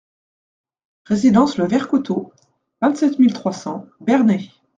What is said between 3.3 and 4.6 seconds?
trois cents Bernay